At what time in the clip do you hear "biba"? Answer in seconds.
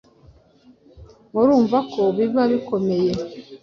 2.15-2.43